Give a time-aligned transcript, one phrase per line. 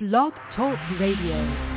[0.00, 1.69] Blog Talk Radio.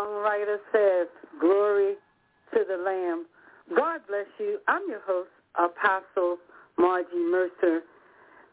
[0.00, 1.08] Songwriter says,
[1.40, 1.94] glory
[2.54, 3.26] to the Lamb.
[3.76, 4.58] God bless you.
[4.66, 6.38] I'm your host, Apostle
[6.78, 7.80] Margie Mercer.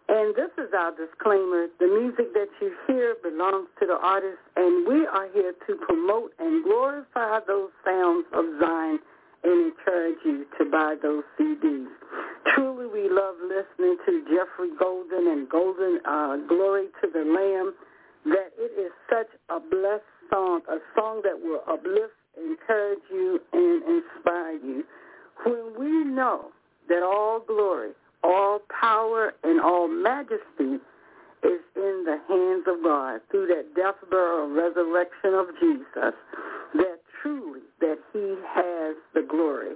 [0.09, 1.67] And this is our disclaimer.
[1.79, 6.31] The music that you hear belongs to the artist, and we are here to promote
[6.39, 8.99] and glorify those sounds of Zion
[9.43, 11.87] and encourage you to buy those CDs.
[12.55, 17.73] Truly, we love listening to Jeffrey Golden and Golden uh, Glory to the Lamb,
[18.25, 23.83] that it is such a blessed song, a song that will uplift, encourage you, and
[23.83, 24.83] inspire you.
[25.45, 26.51] When we know
[26.89, 27.91] that all glory,
[28.23, 30.79] all power, and all majesty
[31.43, 36.15] is in the hands of God through that death, burial, resurrection of Jesus,
[36.73, 39.75] that truly that he has the glory.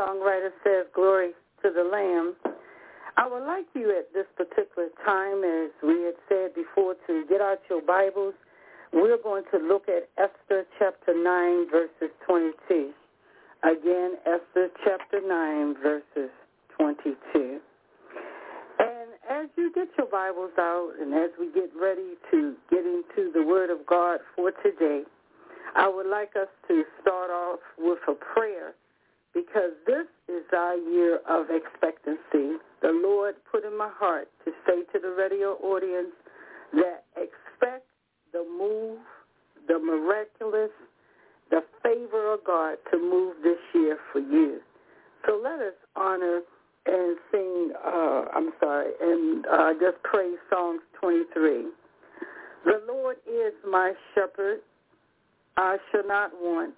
[0.00, 1.32] Songwriter says, glory
[1.62, 2.34] to the Lamb.
[3.16, 7.40] I would like you at this particular time, as we had said before, to get
[7.40, 8.34] out your Bibles.
[8.92, 12.92] We're going to look at Esther chapter 9, verses 22.
[13.62, 16.30] Again, Esther chapter 9, verses
[16.78, 17.60] 22.
[18.78, 23.30] And as you get your Bibles out and as we get ready to get into
[23.34, 25.02] the Word of God for today,
[25.76, 28.74] I would like us to start off with a prayer
[29.34, 32.58] because this is our year of expectancy.
[32.82, 36.14] The Lord put in my heart to say to the radio audience
[36.72, 37.86] that expect
[38.32, 38.98] the move,
[39.68, 40.70] the miraculous,
[41.50, 44.60] the favor of God to move this year for you.
[45.26, 46.40] So let us honor
[46.86, 51.66] and sing, uh, I'm sorry, and uh, just pray Psalms 23.
[52.64, 54.60] The Lord is my shepherd.
[55.56, 56.74] I shall not want.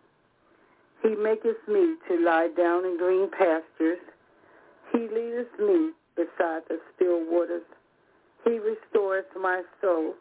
[1.03, 3.99] He maketh me to lie down in green pastures.
[4.93, 7.65] He leadeth me beside the still waters.
[8.45, 10.15] He restoreth my soul.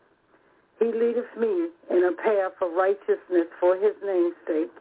[0.80, 4.72] He leadeth me in a path of righteousness for his name's sake.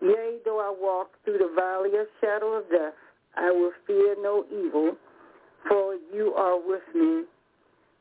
[0.00, 2.94] Yea, though I walk through the valley of shadow of death,
[3.36, 4.96] I will fear no evil,
[5.68, 7.24] for you are with me.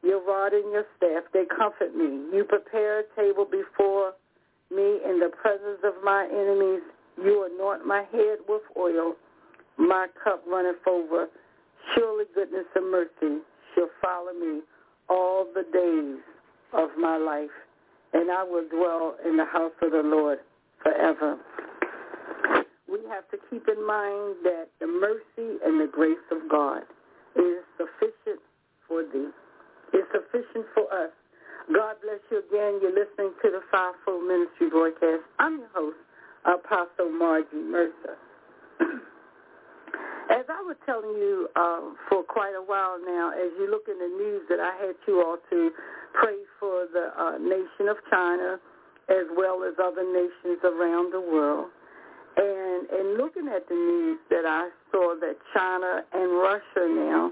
[0.03, 2.25] Your rod and your staff, they comfort me.
[2.36, 4.13] You prepare a table before
[4.71, 6.81] me in the presence of my enemies.
[7.17, 9.15] You anoint my head with oil.
[9.77, 11.27] My cup runneth over.
[11.95, 13.41] Surely goodness and mercy
[13.75, 14.61] shall follow me
[15.09, 16.19] all the days
[16.73, 17.49] of my life,
[18.13, 20.39] and I will dwell in the house of the Lord
[20.81, 21.37] forever.
[22.89, 26.83] We have to keep in mind that the mercy and the grace of God
[27.35, 28.39] is sufficient
[28.87, 29.29] for thee.
[29.93, 31.11] It's sufficient for us.
[31.73, 32.79] God bless you again.
[32.81, 35.23] You're listening to the Fivefold Ministry broadcast.
[35.39, 35.97] I'm your host,
[36.43, 38.19] Apostle Margie Mercer.
[40.35, 43.99] As I was telling you uh, for quite a while now, as you look in
[43.99, 45.71] the news, that I had you all to
[46.13, 48.59] pray for the uh, nation of China
[49.07, 51.67] as well as other nations around the world.
[52.35, 57.31] And in looking at the news, that I saw that China and Russia now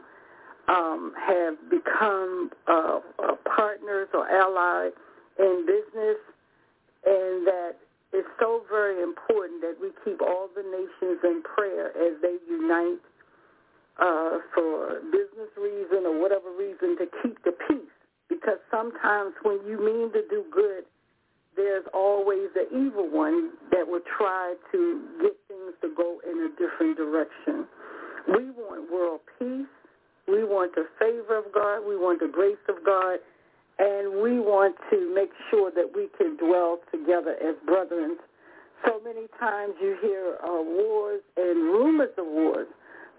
[0.69, 4.89] um, have become uh, uh partners or ally
[5.39, 6.17] in business,
[7.05, 7.73] and that
[8.13, 12.99] it's so very important that we keep all the nations in prayer as they unite
[13.99, 17.93] uh, for business reason or whatever reason to keep the peace.
[18.29, 20.85] Because sometimes when you mean to do good,
[21.55, 26.49] there's always the evil one that will try to get things to go in a
[26.57, 27.65] different direction.
[28.27, 29.67] We want world peace.
[30.29, 31.87] We want the favor of God.
[31.87, 33.19] We want the grace of God.
[33.79, 38.17] And we want to make sure that we can dwell together as brethren.
[38.85, 42.67] So many times you hear uh, wars and rumors of wars,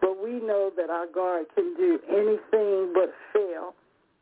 [0.00, 3.74] but we know that our God can do anything but fail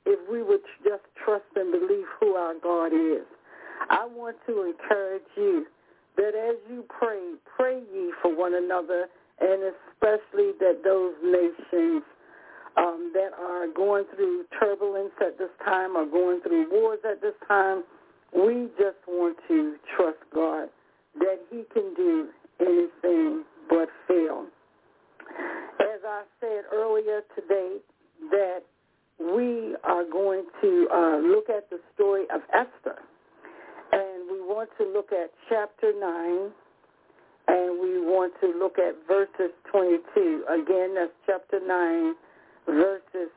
[0.06, 3.26] if we would just trust and believe who our God is.
[3.90, 5.66] I want to encourage you
[6.16, 9.06] that as you pray, pray ye for one another,
[9.40, 12.02] and especially that those nations
[12.78, 17.34] um, that are going through turbulence at this time or going through wars at this
[17.46, 17.82] time,
[18.32, 20.68] we just want to trust God
[21.18, 22.28] that he can do
[22.60, 24.46] anything but fail.
[25.80, 27.76] As I said earlier today,
[28.30, 28.60] that
[29.18, 33.00] we are going to uh, look at the story of Esther.
[33.90, 36.50] And we want to look at chapter 9,
[37.48, 40.44] and we want to look at verses 22.
[40.48, 42.14] Again, that's chapter 9,
[42.68, 43.30] verses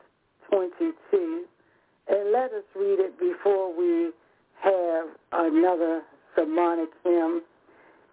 [0.50, 1.44] 22.
[2.10, 4.12] And let us read it before we
[4.62, 6.02] have another
[6.36, 7.42] sermonic hymn.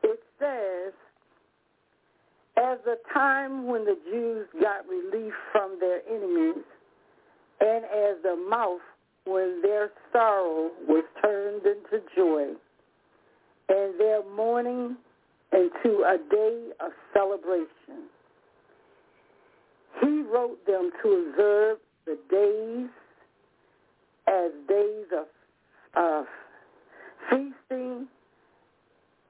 [0.02, 0.92] It says,
[2.56, 6.64] as the time when the Jews got relief from their enemies,
[7.60, 8.80] and as the mouth
[9.24, 12.54] when their sorrow was turned into joy,
[13.68, 14.96] and their mourning
[15.52, 18.08] into a day of celebration.
[20.00, 22.88] He wrote them to observe the days
[24.26, 25.26] as days of,
[25.96, 26.26] of
[27.30, 28.06] feasting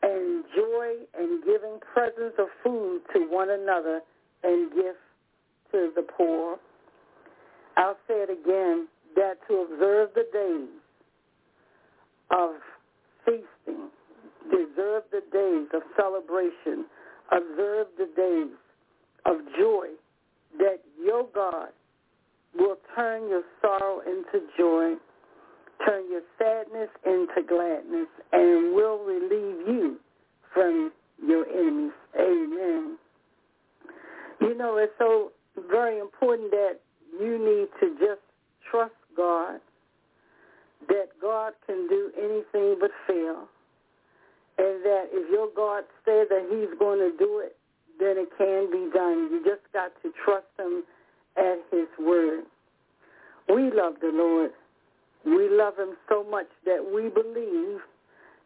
[0.03, 4.01] and joy and giving presents of food to one another
[4.43, 4.99] and gifts
[5.73, 6.59] to the poor.
[7.77, 10.69] I'll say it again, that to observe the days
[12.31, 12.51] of
[13.25, 13.91] feasting,
[14.47, 16.87] observe the days of celebration,
[17.33, 18.55] observe the days
[19.27, 19.89] of joy,
[20.57, 21.69] that your God
[22.57, 24.95] will turn your sorrow into joy,
[25.87, 29.97] turn your sadness into gladness, and will relieve you
[30.53, 30.93] from
[31.25, 31.93] your enemies.
[32.19, 32.97] Amen.
[34.41, 35.33] You know, it's so
[35.71, 36.79] very important that
[37.21, 38.23] you need to just
[38.71, 39.61] trust God,
[40.89, 43.49] that God can do anything but fail,
[44.59, 47.57] and that if your God said that he's going to do it,
[47.99, 49.29] then it can be done.
[49.31, 50.85] You just got to trust him
[51.37, 52.45] at his word.
[53.49, 54.51] We love the Lord.
[55.25, 57.81] We love him so much that we believe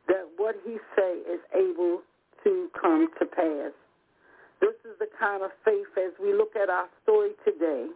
[0.09, 2.01] that what he say is able
[2.45, 3.73] to come to pass.
[4.61, 7.87] This is the kind of faith as we look at our story today,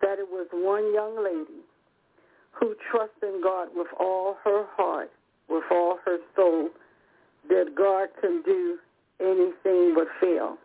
[0.00, 1.62] that it was one young lady
[2.52, 5.10] who trusted God with all her heart,
[5.48, 6.68] with all her soul,
[7.48, 8.78] that God can do
[9.20, 10.56] anything but fail.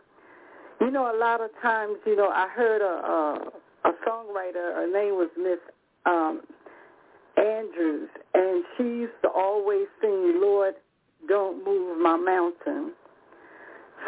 [0.82, 4.75] You know, a lot of times, you know, I heard a a, a songwriter.
[4.75, 5.60] Her name was Miss
[6.06, 6.41] um,
[7.38, 10.75] Andrews, and she used to always sing, "Lord,
[11.27, 12.94] don't move my mountain."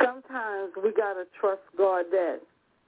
[0.02, 2.40] Sometimes we gotta trust God that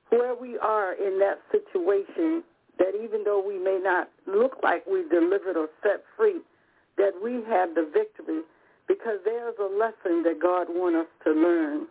[0.09, 2.43] where we are in that situation,
[2.77, 6.39] that even though we may not look like we delivered or set free,
[6.97, 8.41] that we have the victory
[8.87, 11.87] because there's a lesson that God wants us to learn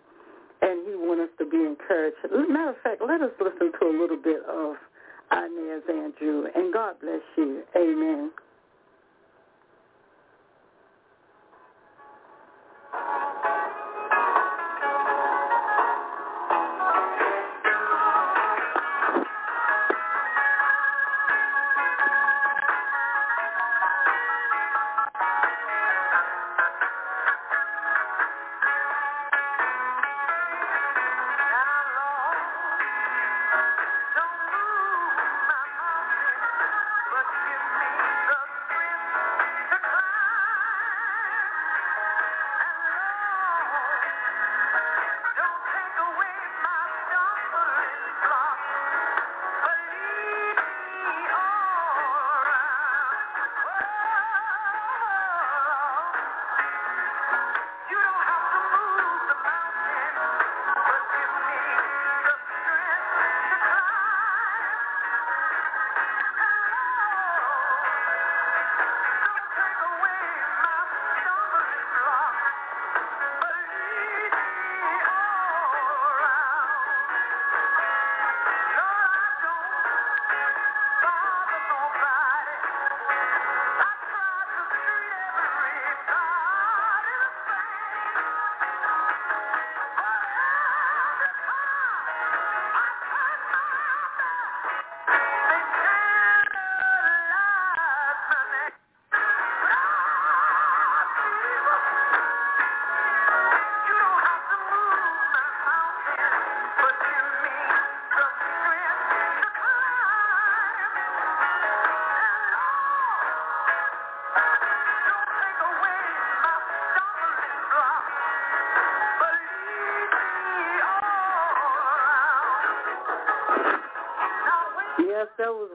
[0.63, 2.17] and he wants us to be encouraged.
[2.49, 4.77] Matter of fact, let us listen to a little bit of
[5.33, 7.63] Inez Andrew, and God bless you.
[7.77, 8.31] Amen.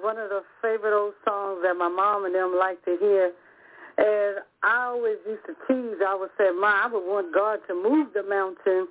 [0.02, 3.32] One of the favorite old songs that my mom and them liked to hear.
[3.98, 5.98] And I always used to tease.
[6.06, 8.88] I would say, "Ma, I would want God to move the mountain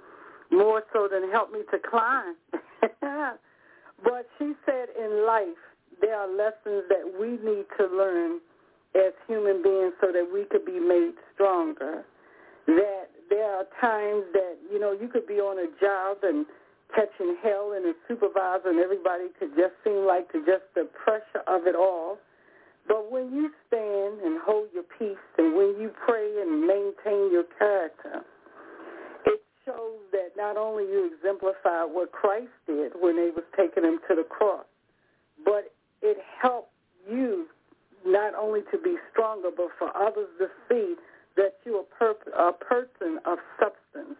[0.50, 2.36] more so than help me to climb."
[4.04, 5.60] but she said, in life,
[6.00, 8.40] there are lessons that we need to learn
[8.94, 12.04] as human beings so that we could be made stronger.
[12.66, 16.46] That there are times that you know you could be on a job and
[16.96, 21.44] catching hell and a supervisor and everybody could just seem like to just the pressure
[21.46, 22.18] of it all.
[22.88, 27.44] But when you stand and hold your peace and when you pray and maintain your
[27.58, 28.22] character,
[29.26, 34.00] it shows that not only you exemplify what Christ did when they was taking him
[34.08, 34.66] to the cross,
[35.44, 35.72] but
[36.02, 36.72] it helped
[37.10, 37.46] you
[38.06, 40.94] not only to be stronger, but for others to see
[41.36, 44.18] that you're a, per- a person of substance,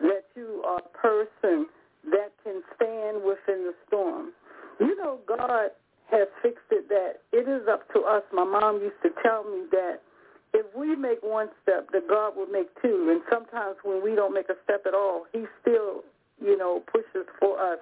[0.00, 1.66] that you are a person
[2.10, 4.32] that can stand within the storm.
[4.80, 5.70] You know, God
[6.10, 8.22] has fixed it that it is up to us.
[8.44, 10.02] My mom used to tell me that
[10.52, 13.08] if we make one step, that God will make two.
[13.10, 16.02] And sometimes when we don't make a step at all, he still,
[16.40, 17.78] you know, pushes for us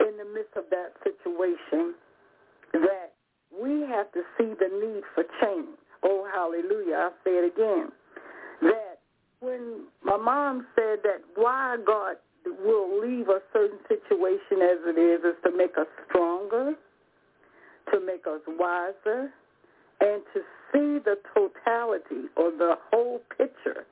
[0.00, 1.94] in the midst of that situation
[2.72, 3.12] that
[3.52, 5.76] we have to see the need for change.
[6.04, 7.10] Oh, hallelujah.
[7.10, 7.90] I'll say it again.
[8.62, 8.98] That
[9.40, 15.20] when my mom said that why God will leave a certain situation as it is
[15.24, 16.74] is to make us stronger,
[17.92, 19.30] to make us wiser,
[20.02, 20.40] and to
[20.72, 23.86] see the totality or the whole picture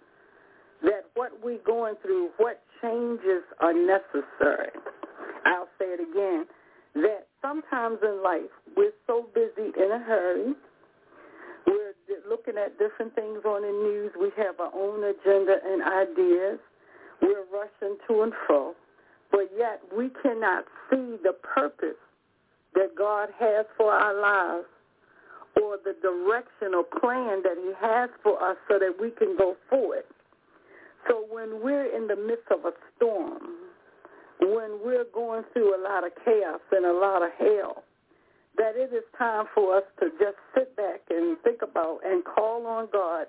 [0.82, 4.72] that what we're going through, what changes are necessary.
[5.44, 6.46] I'll say it again,
[6.94, 10.54] that sometimes in life we're so busy in a hurry.
[11.66, 11.92] We're
[12.28, 14.12] looking at different things on the news.
[14.18, 16.58] We have our own agenda and ideas.
[17.22, 18.74] We're rushing to and fro.
[19.30, 22.00] But yet we cannot see the purpose
[22.74, 24.66] that God has for our lives
[25.62, 29.56] or the direction or plan that he has for us so that we can go
[29.68, 30.04] forward.
[31.08, 33.38] So when we're in the midst of a storm,
[34.40, 37.84] when we're going through a lot of chaos and a lot of hell,
[38.56, 42.66] that it is time for us to just sit back and think about and call
[42.66, 43.26] on God.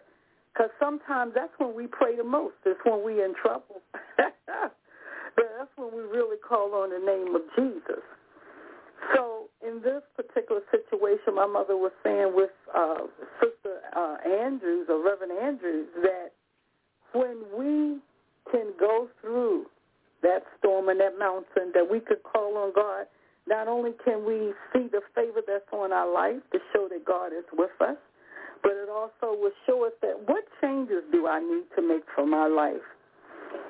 [0.53, 2.55] Because sometimes that's when we pray the most.
[2.65, 3.81] It's when we're in trouble.
[4.17, 8.03] that's when we really call on the name of Jesus.
[9.15, 13.07] So in this particular situation, my mother was saying with uh,
[13.41, 16.31] Sister uh, Andrews or Reverend Andrews that
[17.13, 17.99] when we
[18.51, 19.65] can go through
[20.23, 23.05] that storm and that mountain, that we could call on God.
[23.47, 27.27] Not only can we see the favor that's on our life to show that God
[27.33, 27.97] is with us,
[28.61, 32.25] but it also will show us that what changes do I need to make for
[32.25, 32.85] my life?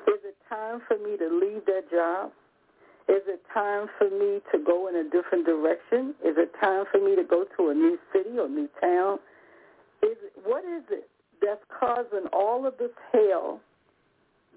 [0.07, 2.31] Is it time for me to leave that job?
[3.09, 6.13] Is it time for me to go in a different direction?
[6.23, 9.19] Is it time for me to go to a new city or new town?
[10.03, 11.09] Is it, what is it
[11.41, 13.59] that's causing all of this hell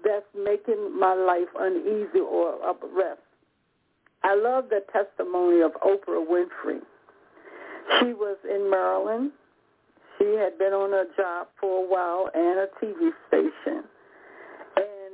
[0.03, 2.57] that's making my life uneasy or
[2.95, 3.21] rest?
[4.23, 6.79] I love the testimony of Oprah Winfrey.
[7.99, 9.31] She was in Maryland.
[10.17, 13.83] She had been on a job for a while and a TV station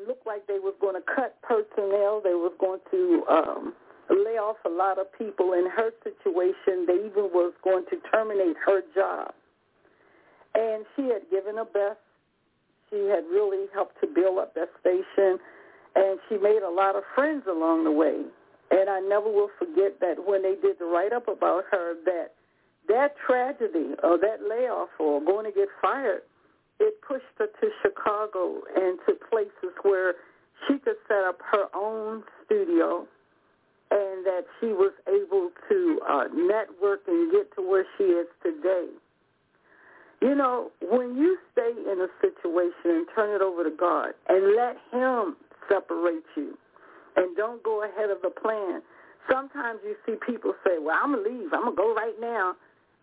[0.07, 2.21] looked like they was going to cut personnel.
[2.23, 3.73] They was going to um,
[4.09, 5.53] lay off a lot of people.
[5.53, 9.33] In her situation, they even was going to terminate her job.
[10.53, 11.99] And she had given her best.
[12.89, 15.39] She had really helped to build up that station,
[15.95, 18.23] and she made a lot of friends along the way.
[18.69, 22.33] And I never will forget that when they did the write-up about her, that
[22.89, 26.23] that tragedy or that layoff or going to get fired
[26.81, 30.15] it pushed her to Chicago and to places where
[30.67, 33.05] she could set up her own studio
[33.91, 38.87] and that she was able to uh, network and get to where she is today.
[40.21, 44.55] You know, when you stay in a situation and turn it over to God and
[44.55, 45.35] let him
[45.69, 46.57] separate you
[47.15, 48.81] and don't go ahead of the plan,
[49.29, 51.53] sometimes you see people say, well, I'm going to leave.
[51.53, 52.53] I'm going to go right now.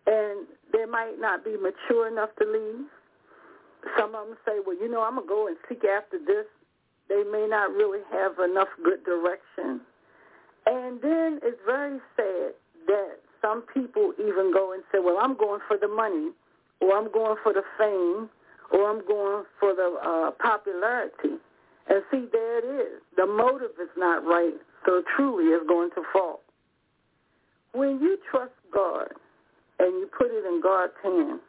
[0.07, 2.87] And they might not be mature enough to leave
[3.97, 6.45] some of them say, well, you know, I'm going to go and seek after this.
[7.07, 9.81] They may not really have enough good direction.
[10.65, 12.53] And then it's very sad
[12.87, 16.31] that some people even go and say, well, I'm going for the money,
[16.81, 18.29] or I'm going for the fame,
[18.71, 21.41] or I'm going for the uh, popularity.
[21.87, 23.01] And see, there it is.
[23.17, 24.53] The motive is not right,
[24.85, 26.41] so truly it's going to fall.
[27.73, 29.07] When you trust God
[29.79, 31.41] and you put it in God's hands,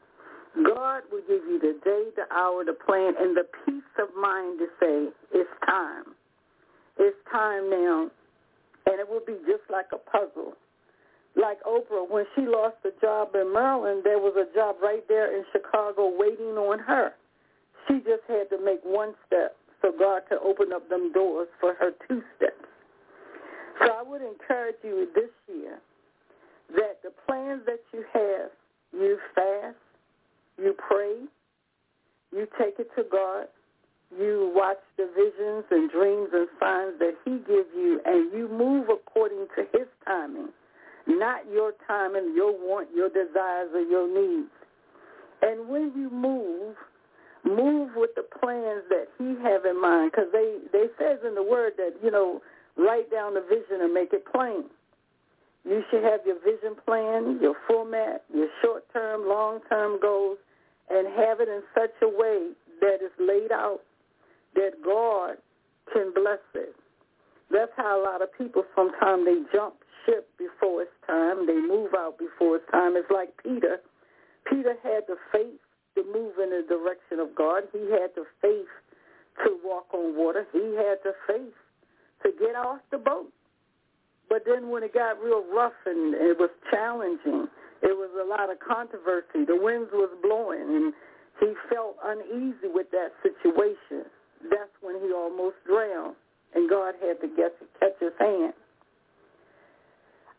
[0.57, 4.59] God will give you the day, the hour, the plan, and the peace of mind
[4.61, 6.05] to say, it's time.
[6.99, 8.11] It's time now.
[8.87, 10.55] And it will be just like a puzzle
[11.37, 15.37] Like Oprah, when she lost a job in Maryland, there was a job right there
[15.37, 17.13] in Chicago waiting on her.
[17.89, 21.75] She just had to make one step so God could open up them doors for
[21.75, 22.67] her two steps.
[23.81, 25.79] So I would encourage you this year
[26.77, 28.51] that the plans that you have,
[28.93, 29.77] you fast,
[30.61, 31.17] you pray,
[32.33, 33.47] you take it to God,
[34.17, 38.89] you watch the visions and dreams and signs that he gives you, and you move
[38.89, 40.49] according to his timing,
[41.07, 44.51] not your timing, your want, your desires, or your needs.
[45.43, 46.77] And when you move,
[47.45, 51.43] move with the plans that he have in mind, because they, they says in the
[51.43, 52.43] word that, you know,
[52.77, 54.65] write down the vision and make it plain.
[55.65, 60.39] You should have your vision plan, your format, your short-term, long-term goals,
[60.91, 62.51] and have it in such a way
[62.81, 63.81] that it's laid out
[64.55, 65.37] that God
[65.93, 66.75] can bless it.
[67.51, 69.75] That's how a lot of people sometimes they jump
[70.07, 71.47] ship before it's time.
[71.47, 72.97] They move out before it's time.
[72.97, 73.79] It's like Peter.
[74.49, 75.61] Peter had the faith
[75.97, 77.65] to move in the direction of God.
[77.73, 78.71] He had the faith
[79.45, 80.47] to walk on water.
[80.53, 81.55] He had the faith
[82.23, 83.33] to get off the boat.
[84.29, 87.49] But then when it got real rough and it was challenging,
[87.83, 89.45] it was a lot of controversy.
[89.49, 90.93] The winds was blowing, and
[91.41, 94.05] he felt uneasy with that situation.
[94.45, 96.17] That's when he almost drowned,
[96.55, 98.53] and God had to get to catch his hand.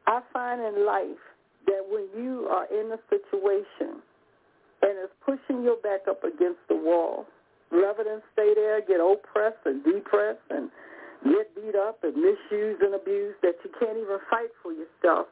[0.06, 1.22] I find in life
[1.66, 4.02] that when you are in a situation
[4.82, 7.26] and it's pushing your back up against the wall,
[7.72, 10.70] rather than stay there, get oppressed and depressed and
[11.24, 15.28] get beat up and misused and abused, that you can't even fight for yourself,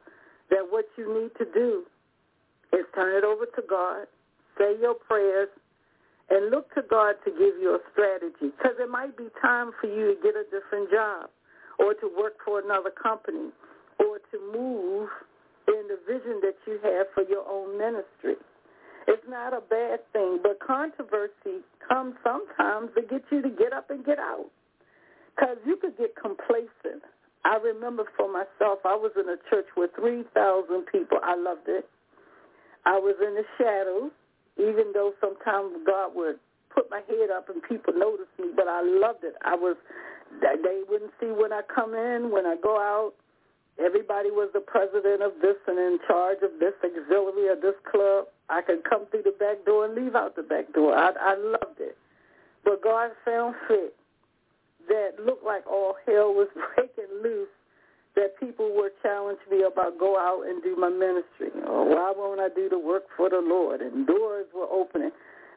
[0.49, 1.83] that what you need to do
[2.73, 4.07] is turn it over to God,
[4.57, 5.49] say your prayers,
[6.29, 8.53] and look to God to give you a strategy.
[8.55, 11.29] Because it might be time for you to get a different job
[11.79, 13.49] or to work for another company
[13.99, 15.09] or to move
[15.67, 18.35] in the vision that you have for your own ministry.
[19.07, 23.89] It's not a bad thing, but controversy comes sometimes to get you to get up
[23.89, 24.45] and get out.
[25.35, 27.01] Because you could get complacent.
[27.45, 31.17] I remember for myself, I was in a church with 3,000 people.
[31.23, 31.89] I loved it.
[32.85, 34.11] I was in the shadows,
[34.57, 36.39] even though sometimes God would
[36.73, 39.35] put my head up and people noticed me, but I loved it.
[39.43, 39.75] I was,
[40.41, 43.13] they wouldn't see when I come in, when I go out.
[43.79, 48.27] Everybody was the president of this and in charge of this auxiliary or this club.
[48.49, 50.95] I could come through the back door and leave out the back door.
[50.95, 51.97] I, I loved it.
[52.65, 53.95] But God found fit
[54.89, 57.47] that looked like all hell was breaking loose
[58.19, 62.41] that people were challenge me about go out and do my ministry or why won't
[62.41, 65.11] I do the work for the Lord and doors were opening.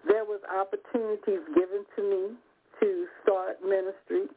[0.06, 2.22] There was opportunities given to me
[2.78, 4.30] to start ministry.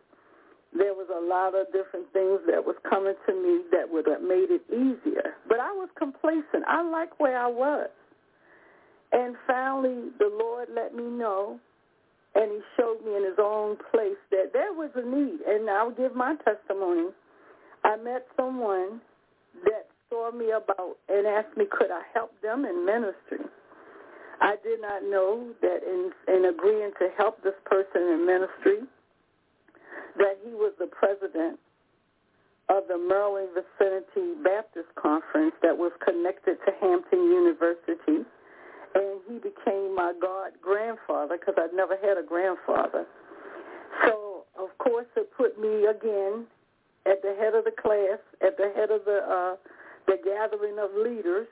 [0.73, 4.21] There was a lot of different things that was coming to me that would have
[4.21, 5.37] made it easier.
[5.47, 6.65] But I was complacent.
[6.67, 7.89] I liked where I was.
[9.13, 11.59] And finally the Lord let me know
[12.33, 15.45] and he showed me in his own place that there was a need.
[15.45, 17.13] And I'll give my testimony.
[17.85, 18.99] I met someone
[19.63, 23.45] that saw me about and asked me could I help them in ministry.
[24.41, 28.79] I did not know that in, in agreeing to help this person in ministry,
[30.17, 31.59] that he was the president
[32.69, 38.25] of the Maryland Vicinity Baptist Conference that was connected to Hampton University
[38.95, 43.05] and he became my god grandfather because I'd never had a grandfather.
[44.07, 46.47] So of course it put me again
[47.05, 49.55] at the head of the class, at the head of the uh,
[50.07, 51.47] the gathering of leaders.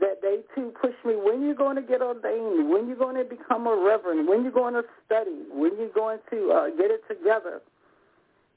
[0.00, 1.12] That they too pushed me.
[1.14, 2.70] When you're going to get ordained?
[2.70, 4.26] When you're going to become a reverend?
[4.26, 5.44] When you're going to study?
[5.52, 7.60] When you're going to uh, get it together?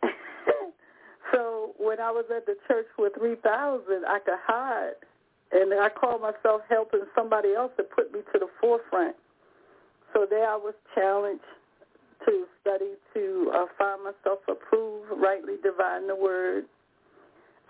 [1.34, 4.94] so when I was at the church with three thousand, I could hide
[5.54, 9.16] and I called myself helping somebody else to put me to the forefront.
[10.12, 11.44] So there I was challenged
[12.26, 16.64] to study to uh, find myself approved, rightly divine the word.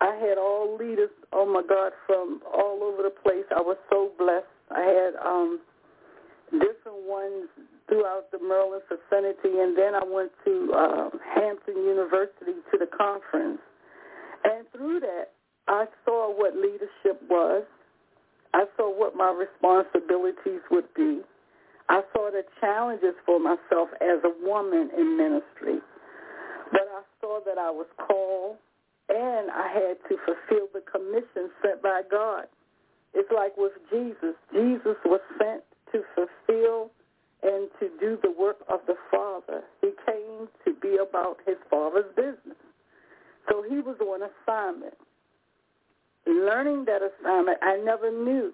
[0.00, 3.44] I had all leaders, oh my God, from all over the place.
[3.54, 4.46] I was so blessed.
[4.70, 5.60] I had um,
[6.52, 7.48] different ones
[7.88, 13.60] throughout the Maryland vicinity, and then I went to uh, Hampton University to the conference.
[14.44, 15.30] And through that,
[15.68, 17.64] I saw what leadership was.
[18.52, 21.20] I saw what my responsibilities would be.
[21.88, 25.80] I saw the challenges for myself as a woman in ministry.
[26.72, 28.56] But I saw that I was called
[29.08, 32.46] and I had to fulfill the commission sent by God.
[33.14, 34.34] It's like with Jesus.
[34.52, 36.90] Jesus was sent to fulfill
[37.42, 39.62] and to do the work of the Father.
[39.82, 42.58] He came to be about his Father's business.
[43.48, 44.94] So he was on assignment
[46.26, 48.52] learning that assignment, I never knew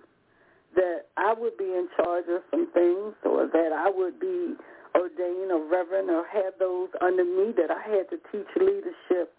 [0.74, 4.54] that I would be in charge of some things or that I would be
[4.94, 9.32] ordained or reverend or have those under me that I had to teach leadership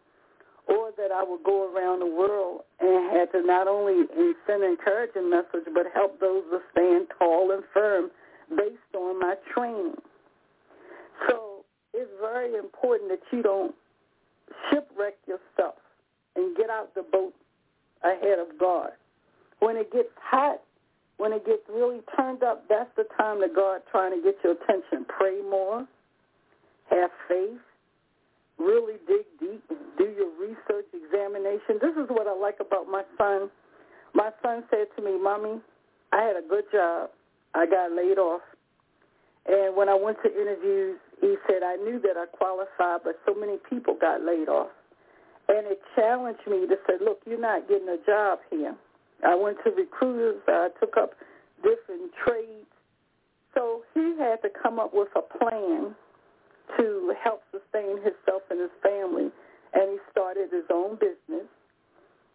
[0.67, 4.05] or that I would go around the world and had to not only
[4.47, 8.11] send an encouraging message but help those to stand tall and firm
[8.49, 9.95] based on my training.
[11.27, 13.75] So it's very important that you don't
[14.69, 15.75] shipwreck yourself
[16.35, 17.33] and get out the boat
[18.03, 18.91] ahead of God.
[19.59, 20.61] When it gets hot,
[21.21, 24.53] when it gets really turned up, that's the time that God trying to get your
[24.53, 25.05] attention.
[25.05, 25.85] Pray more,
[26.89, 27.61] have faith,
[28.57, 29.61] really dig deep,
[29.99, 31.77] do your research examination.
[31.77, 33.51] This is what I like about my son.
[34.15, 35.61] My son said to me, Mommy,
[36.11, 37.11] I had a good job.
[37.53, 38.41] I got laid off.
[39.45, 43.39] And when I went to interviews, he said, I knew that I qualified, but so
[43.39, 44.73] many people got laid off.
[45.49, 48.75] And it challenged me to say, look, you're not getting a job here.
[49.25, 50.41] I went to recruiters.
[50.47, 51.11] I took up
[51.63, 52.67] different trades.
[53.53, 55.95] So he had to come up with a plan
[56.77, 59.29] to help sustain himself and his family.
[59.73, 61.47] And he started his own business.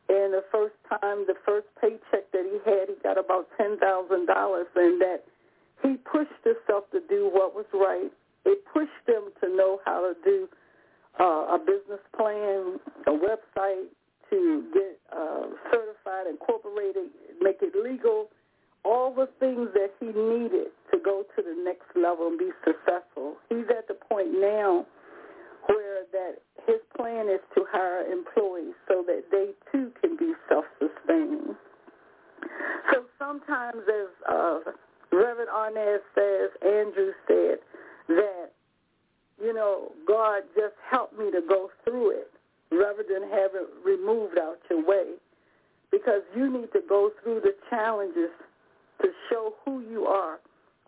[0.08, 3.80] And the first time, the first paycheck that he had, he got about $10,000.
[3.80, 5.24] And that
[5.82, 8.12] he pushed himself to do what was right.
[8.44, 10.48] It pushed him to know how to do
[11.18, 13.88] uh, a business plan, a website,
[14.30, 17.10] to get uh, certified, incorporated,
[17.40, 18.28] make it legal,
[18.84, 23.36] all the things that he needed to go to the next level and be successful.
[23.48, 24.86] He's at the point now
[25.66, 26.36] where that
[26.66, 31.56] his plan is to hire employees so that they too can be self-sustaining.
[32.92, 34.58] So sometimes, as uh,
[35.10, 37.58] Reverend Arnaz says, Andrew said,
[38.08, 38.50] that,
[39.42, 42.30] you know, God just helped me to go through it
[42.70, 45.14] rather than have it removed out your way
[45.90, 48.30] because you need to go through the challenges
[49.00, 50.38] to show who you are,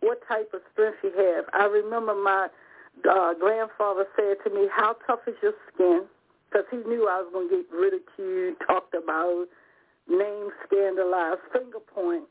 [0.01, 1.45] what type of strength you have.
[1.53, 2.49] I remember my
[3.09, 6.05] uh, grandfather said to me, how tough is your skin?
[6.51, 9.47] Because he knew I was going to get ridiculed, talked about,
[10.09, 12.25] name scandalized, finger point.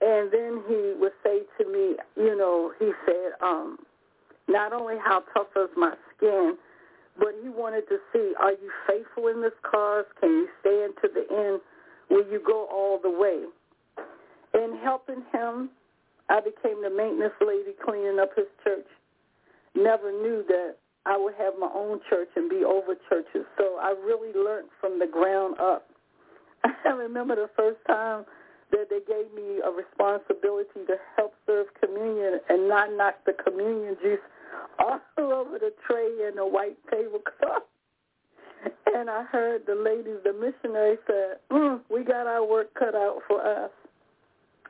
[0.00, 3.78] And then he would say to me, you know, he said, um,
[4.46, 6.56] not only how tough is my skin,
[7.18, 10.04] but he wanted to see, are you faithful in this cause?
[10.20, 11.60] Can you stand to the end?
[12.10, 13.44] Will you go all the way?
[14.54, 15.70] In helping him,
[16.30, 18.86] I became the maintenance lady cleaning up his church.
[19.74, 20.76] Never knew that
[21.06, 23.44] I would have my own church and be over churches.
[23.56, 25.88] So I really learned from the ground up.
[26.64, 28.24] I remember the first time
[28.70, 33.96] that they gave me a responsibility to help serve communion and not knock the communion
[34.02, 34.20] juice
[34.78, 37.64] all over the tray and the white tablecloth.
[38.92, 43.20] And I heard the ladies, the missionary said, mm, we got our work cut out
[43.28, 43.70] for us.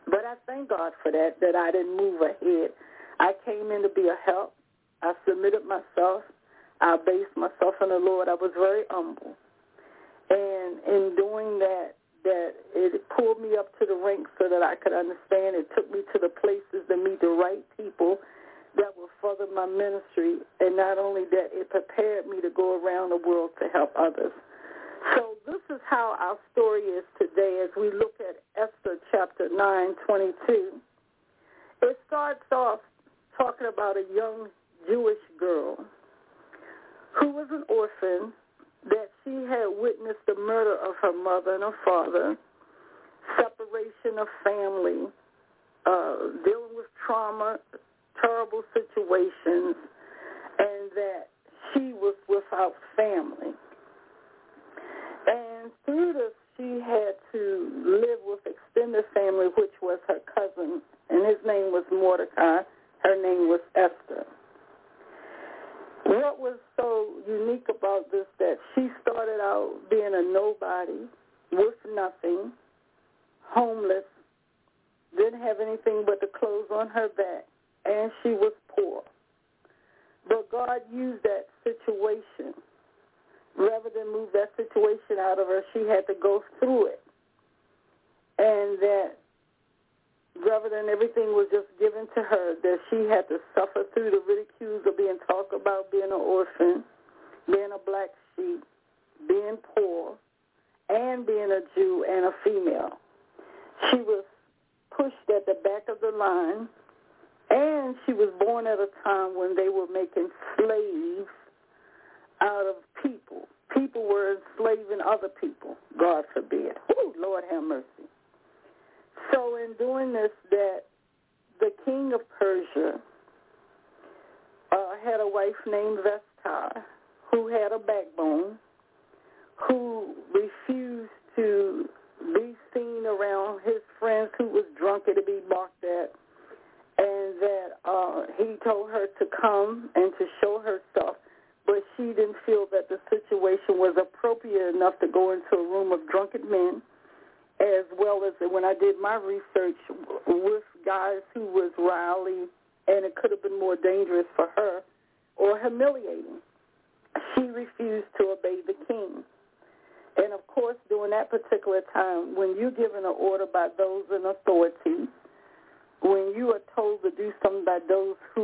[0.05, 2.71] But I thank God for that, that I didn't move ahead.
[3.21, 4.55] I came in to be a help.
[5.03, 6.23] I submitted myself.
[6.81, 8.29] I based myself on the Lord.
[8.29, 9.35] I was very humble.
[10.31, 11.95] And in doing that,
[12.25, 15.57] that it pulled me up to the ranks so that I could understand.
[15.57, 18.19] It took me to the places to meet the right people
[18.79, 20.39] that will further my ministry.
[20.61, 24.33] And not only that, it prepared me to go around the world to help others.
[25.15, 29.95] So this is how our story is today as we look at Esther chapter 9,
[30.07, 30.81] 22.
[31.83, 32.81] It starts off
[33.37, 34.49] talking about a young
[34.89, 35.79] Jewish girl
[37.19, 38.33] who was an orphan
[38.85, 42.37] that she had witnessed the murder of her mother and her father,
[43.37, 45.07] separation of family,
[45.87, 47.59] uh, dealing with trauma,
[48.21, 49.77] terrible situations,
[50.59, 51.29] and that
[51.73, 53.55] she was without family.
[55.27, 56.33] And through this,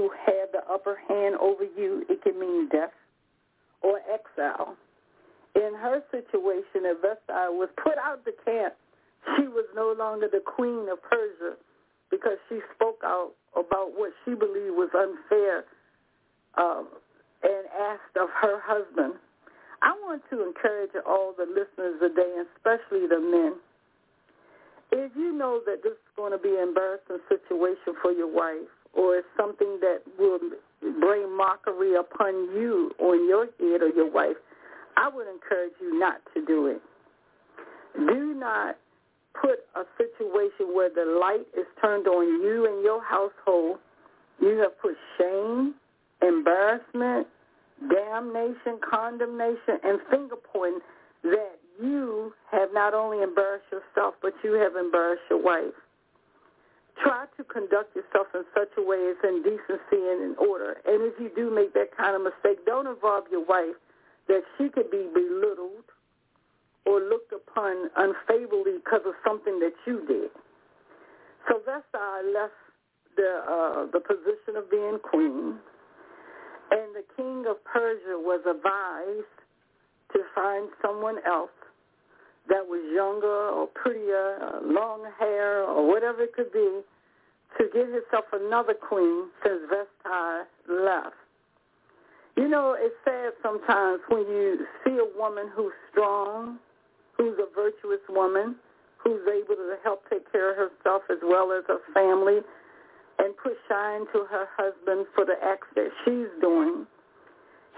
[0.04, 2.92] who have the upper hand over you, it can mean death
[3.80, 4.76] or exile.
[5.54, 8.74] In her situation, if Vashti was put out the camp,
[9.36, 11.56] she was no longer the queen of Persia
[12.10, 15.64] because she spoke out about what she believed was unfair
[16.58, 16.88] um,
[17.42, 19.14] and asked of her husband.
[19.80, 23.54] I want to encourage all the listeners today, especially the men,
[24.92, 28.68] if you know that this is going to be an embarrassing situation for your wife
[28.96, 30.38] or something that will
[31.00, 34.36] bring mockery upon you on your head or your wife,
[34.96, 36.80] I would encourage you not to do it.
[37.96, 38.76] Do not
[39.40, 43.78] put a situation where the light is turned on you and your household.
[44.40, 45.74] You have put shame,
[46.22, 47.26] embarrassment,
[47.88, 50.80] damnation, condemnation, and finger pointing
[51.24, 55.74] that you have not only embarrassed yourself, but you have embarrassed your wife.
[57.02, 60.78] Try to conduct yourself in such a way as in decency and in order.
[60.86, 63.76] And if you do make that kind of mistake, don't involve your wife
[64.28, 65.84] that she could be belittled
[66.86, 70.30] or looked upon unfavorably because of something that you did.
[71.48, 72.54] So Vashti left
[73.16, 75.58] the uh, the position of being queen,
[76.70, 79.38] and the king of Persia was advised
[80.12, 81.50] to find someone else
[82.48, 86.80] that was younger or prettier, or long hair, or whatever it could be,
[87.58, 91.14] to get himself another queen since Vashti left.
[92.36, 96.58] You know, it's sad sometimes when you see a woman who's strong,
[97.16, 98.56] who's a virtuous woman,
[98.98, 102.40] who's able to help take care of herself as well as her family,
[103.18, 106.86] and put shine to her husband for the acts that she's doing,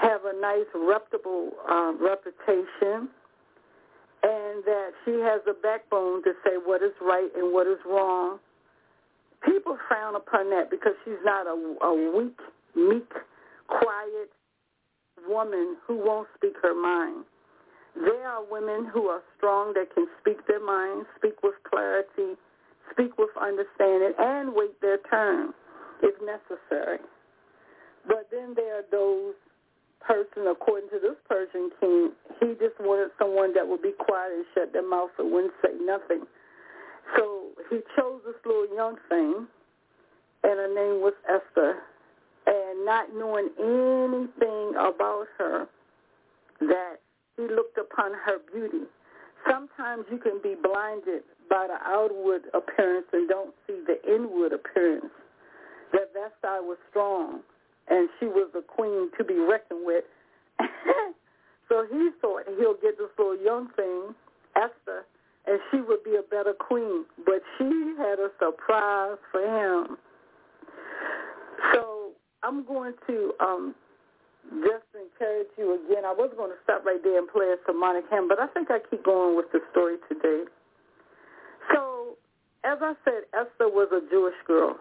[0.00, 3.08] have a nice, reputable uh, reputation,
[4.56, 8.38] and that she has a backbone to say what is right and what is wrong.
[9.44, 12.38] People frown upon that because she's not a, a weak,
[12.74, 13.10] meek,
[13.68, 14.30] quiet
[15.28, 17.24] woman who won't speak her mind.
[17.94, 22.36] There are women who are strong that can speak their mind, speak with clarity,
[22.92, 25.52] speak with understanding, and wait their turn
[26.02, 26.98] if necessary.
[28.06, 29.34] But then there are those
[30.06, 34.44] person, according to this Persian king, he just wanted someone that would be quiet and
[34.54, 36.24] shut their mouth and wouldn't say nothing.
[37.16, 39.46] So he chose this little young thing,
[40.44, 41.82] and her name was Esther.
[42.46, 45.66] And not knowing anything about her,
[46.60, 46.96] that
[47.36, 48.86] he looked upon her beauty.
[49.50, 55.10] Sometimes you can be blinded by the outward appearance and don't see the inward appearance.
[55.92, 57.40] That Vashti was strong
[57.88, 60.04] and she was a queen to be reckoned with.
[61.68, 64.14] so he thought he'll get this little young thing,
[64.56, 65.06] Esther,
[65.46, 67.04] and she would be a better queen.
[67.24, 69.96] But she had a surprise for him.
[71.72, 72.10] So
[72.42, 73.74] I'm going to um,
[74.62, 76.04] just encourage you again.
[76.04, 78.70] I was going to stop right there and play a sermonic hymn, but I think
[78.70, 80.44] I keep going with the story today.
[81.72, 82.16] So,
[82.64, 84.76] as I said, Esther was a Jewish girl.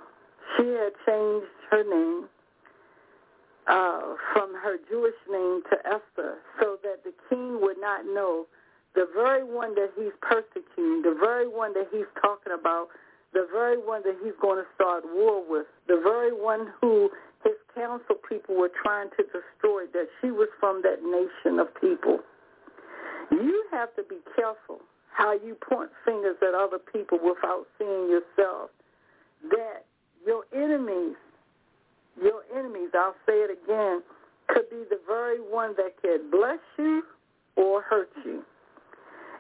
[0.58, 2.30] She had changed her name
[3.68, 8.46] uh, from her Jewish name to Esther so that the king would not know
[8.96, 12.88] the very one that he's persecuting, the very one that he's talking about,
[13.34, 17.10] the very one that he's going to start war with, the very one who
[17.44, 22.20] his council people were trying to destroy, that she was from that nation of people.
[23.32, 24.80] You have to be careful
[25.12, 28.70] how you point fingers at other people without seeing yourself.
[29.50, 29.86] That
[30.26, 31.16] your enemies, your enemies,
[32.98, 34.02] I'll say it again,
[34.48, 37.04] could be the very one that could bless you
[37.56, 38.44] or hurt you.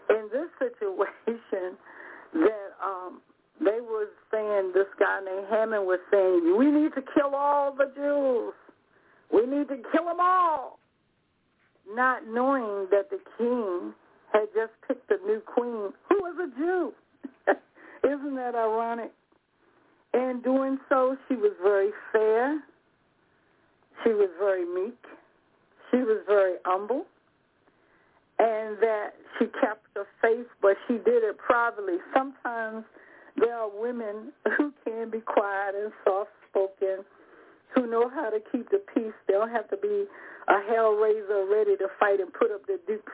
[0.09, 1.77] In this situation,
[2.33, 3.21] that um,
[3.59, 7.91] they were saying, this guy named Haman was saying, we need to kill all the
[7.95, 8.53] Jews.
[9.31, 10.79] We need to kill them all.
[11.93, 13.93] not knowing that the king
[14.33, 16.93] had just picked a new queen who was a Jew.
[18.03, 19.11] Isn't that ironic?
[20.13, 22.59] And doing so, she was very fair.
[24.03, 24.97] She was very meek.
[25.91, 27.05] She was very humble.
[28.37, 31.97] And that she kept her faith, but she did it privately.
[32.13, 32.83] Sometimes
[33.37, 37.05] there are women who can be quiet and soft-spoken,
[37.73, 39.13] who know how to keep the peace.
[39.27, 40.05] They don't have to be
[40.47, 43.13] a hellraiser ready to fight and put up the dukes.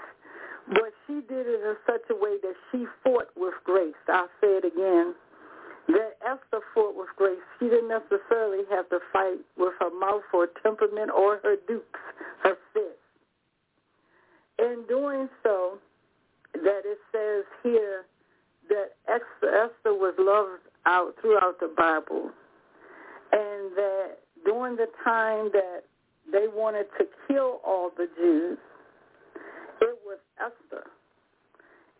[0.67, 3.93] But she did it in such a way that she fought with grace.
[4.07, 5.13] I'll say it again.
[5.91, 7.39] That Esther fought with grace.
[7.59, 11.99] She didn't necessarily have to fight with her mouth or temperament or her dukes,
[12.43, 12.97] her fists.
[14.59, 15.79] In doing so,
[16.53, 18.05] that it says here
[18.69, 22.31] that Esther, was loved out throughout the Bible,
[23.31, 25.81] and that during the time that
[26.31, 28.57] they wanted to kill all the Jews,
[29.81, 30.85] it was Esther.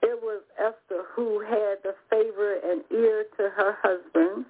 [0.02, 4.45] It was Esther who had the favor and ear to her husband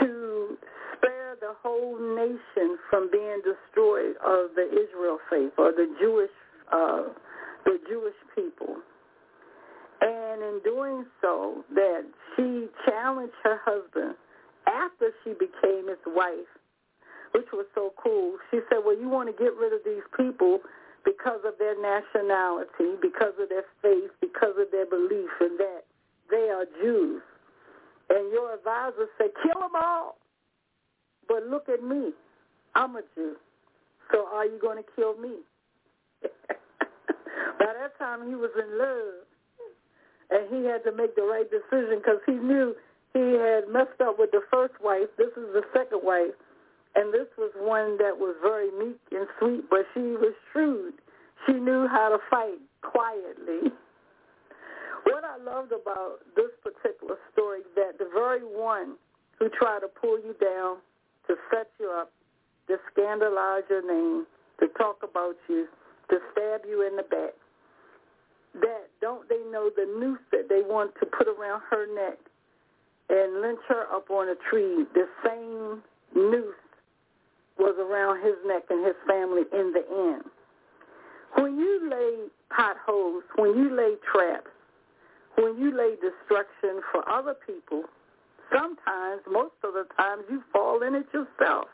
[0.00, 0.56] to
[0.96, 6.30] spare the whole nation from being destroyed of the Israel faith or the Jewish
[6.72, 7.04] uh,
[7.64, 8.76] the Jewish people.
[10.00, 12.04] And in doing so, that
[12.36, 14.14] she challenged her husband
[14.66, 16.46] after she became his wife,
[17.32, 18.36] which was so cool.
[18.50, 20.60] She said, well, you want to get rid of these people
[21.08, 25.84] because of their nationality, because of their faith, because of their belief in that
[26.30, 27.22] they are Jews.
[28.10, 30.18] And your advisor said, kill them all.
[31.26, 32.12] But look at me.
[32.74, 33.36] I'm a Jew.
[34.12, 35.36] So are you going to kill me?
[36.22, 39.24] By that time, he was in love.
[40.30, 42.74] And he had to make the right decision because he knew
[43.14, 45.08] he had messed up with the first wife.
[45.16, 46.36] This is the second wife.
[46.94, 50.94] And this was one that was very meek and sweet, but she was shrewd.
[51.46, 53.70] She knew how to fight quietly.
[55.04, 58.96] What I loved about this particular story that the very one
[59.38, 60.78] who tried to pull you down,
[61.28, 62.12] to set you up,
[62.66, 64.26] to scandalize your name,
[64.60, 65.66] to talk about you,
[66.10, 67.34] to stab you in the back,
[68.54, 72.18] that don't they know the noose that they want to put around her neck
[73.08, 75.82] and lynch her up on a tree, the same
[76.14, 76.54] noose
[77.58, 80.22] was around his neck and his family in the end.
[81.34, 84.50] When you lay potholes, when you lay traps,
[85.36, 87.84] when you lay destruction for other people,
[88.52, 91.66] sometimes, most of the times, you fall in it yourself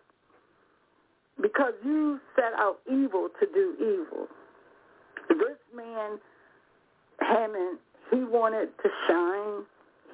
[1.40, 4.28] because you set out evil to do evil.
[5.28, 6.18] This man,
[7.20, 7.78] Haman,
[8.10, 9.64] he wanted to shine.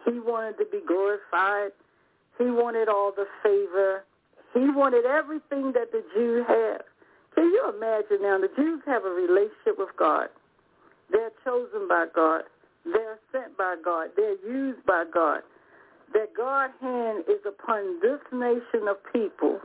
[0.05, 1.73] He wanted to be glorified.
[2.39, 4.05] He wanted all the favor.
[4.55, 6.83] He wanted everything that the Jews have.
[7.35, 8.39] Can you imagine now?
[8.39, 10.29] The Jews have a relationship with God.
[11.11, 12.43] They're chosen by God.
[12.85, 14.11] They're sent by God.
[14.17, 15.41] They're used by God.
[16.13, 19.61] That God's hand is upon this nation of people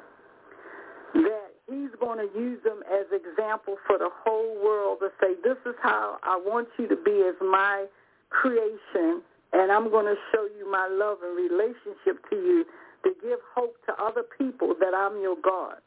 [1.16, 5.58] that he's going to use them as example for the whole world to say, this
[5.66, 7.86] is how I want you to be as my
[8.30, 9.22] creation,
[9.54, 12.66] and I'm going to show you my love and relationship to you
[13.04, 13.76] to give hope
[14.06, 15.78] other people that I'm your God.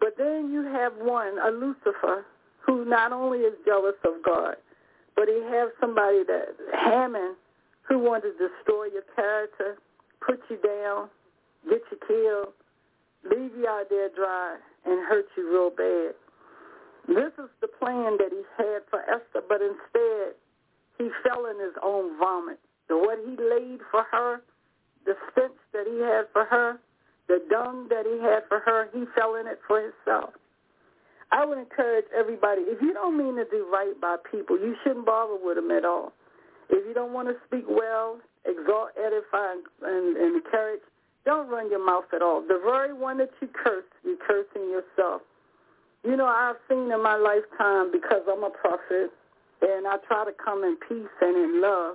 [0.00, 2.24] But then you have one, a Lucifer,
[2.64, 4.56] who not only is jealous of God,
[5.16, 7.34] but he has somebody that, Haman,
[7.82, 9.76] who wanted to destroy your character,
[10.24, 11.08] put you down,
[11.68, 12.54] get you killed,
[13.24, 14.56] leave you out there dry,
[14.86, 16.14] and hurt you real bad.
[17.08, 20.34] This is the plan that he had for Esther, but instead
[20.96, 22.60] he fell in his own vomit.
[22.88, 24.42] The what he laid for her,
[25.04, 26.78] the stench that he had for her,
[27.30, 30.34] the dung that he had for her, he fell in it for himself.
[31.30, 35.06] I would encourage everybody, if you don't mean to do right by people, you shouldn't
[35.06, 36.12] bother with them at all.
[36.70, 39.54] If you don't want to speak well, exalt, edify,
[39.86, 40.82] and, encourage,
[41.24, 42.42] don't run your mouth at all.
[42.42, 45.22] The very one that you curse, you're cursing yourself.
[46.02, 49.12] You know, I've seen in my lifetime, because I'm a prophet,
[49.62, 51.94] and I try to come in peace and in love,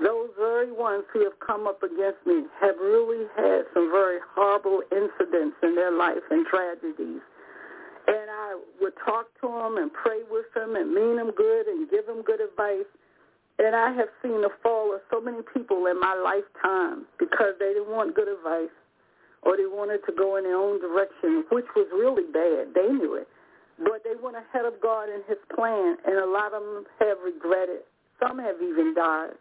[0.00, 4.82] those very ones who have come up against me have really had some very horrible
[4.90, 7.20] incidents in their life and tragedies.
[8.08, 11.88] And I would talk to them and pray with them and mean them good and
[11.90, 12.88] give them good advice.
[13.58, 17.76] And I have seen the fall of so many people in my lifetime because they
[17.76, 18.72] didn't want good advice
[19.42, 22.74] or they wanted to go in their own direction, which was really bad.
[22.74, 23.28] They knew it.
[23.78, 27.18] But they went ahead of God and his plan, and a lot of them have
[27.24, 27.82] regretted.
[28.20, 29.34] Some have even died.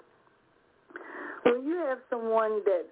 [1.43, 2.85] When you have someone that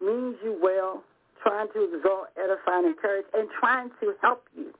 [0.00, 1.02] means you well,
[1.42, 4.72] trying to exalt, edify, and encourage, and trying to help you,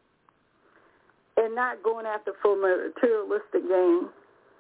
[1.37, 4.09] and not going after for materialistic gain,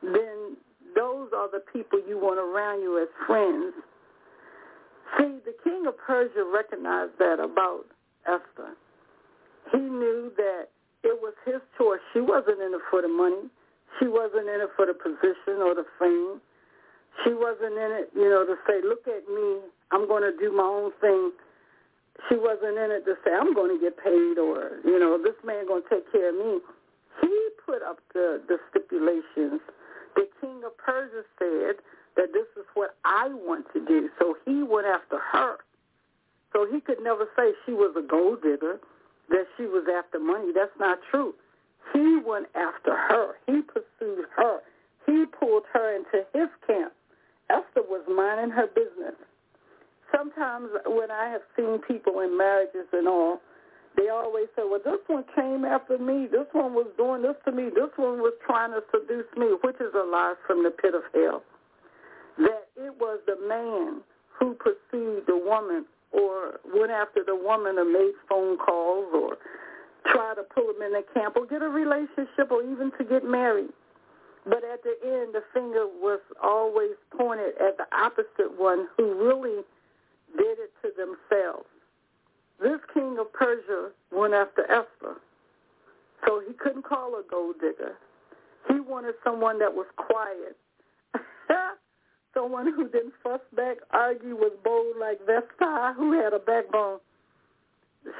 [0.02, 0.56] then
[0.94, 3.74] those are the people you want around you as friends.
[5.18, 7.84] See, the king of Persia recognized that about
[8.26, 8.74] Esther.
[9.72, 10.68] He knew that
[11.02, 12.00] it was his choice.
[12.12, 13.48] She wasn't in it for the money.
[13.98, 16.40] She wasn't in it for the position or the fame.
[17.24, 19.60] She wasn't in it, you know, to say, look at me,
[19.90, 21.32] I'm going to do my own thing.
[22.28, 25.36] She wasn't in it to say, I'm going to get paid or, you know, this
[25.44, 26.60] man going to take care of me.
[27.20, 29.60] He put up the, the stipulations.
[30.14, 31.76] The king of Persia said
[32.16, 34.08] that this is what I want to do.
[34.18, 35.56] So he went after her.
[36.52, 38.80] So he could never say she was a gold digger,
[39.28, 40.52] that she was after money.
[40.54, 41.34] That's not true.
[41.92, 43.34] He went after her.
[43.46, 44.60] He pursued her.
[45.04, 46.92] He pulled her into his camp.
[47.50, 49.14] Esther was minding her business.
[50.14, 53.40] Sometimes when I have seen people in marriages and all,
[53.96, 56.28] they always say, well, this one came after me.
[56.30, 57.70] This one was doing this to me.
[57.70, 61.02] This one was trying to seduce me, which is a lie from the pit of
[61.14, 61.42] hell.
[62.38, 64.02] That it was the man
[64.38, 69.38] who pursued the woman or went after the woman or made phone calls or
[70.12, 73.24] tried to pull them in the camp or get a relationship or even to get
[73.24, 73.72] married.
[74.48, 79.62] But at the end, the finger was always pointed at the opposite one who really
[80.36, 81.66] did it to themselves.
[82.60, 85.16] This king of Persia went after Esther,
[86.24, 87.94] so he couldn't call her gold digger.
[88.68, 90.56] He wanted someone that was quiet,
[92.34, 96.98] someone who didn't fuss back, argue, was bold like Vashti, who had a backbone.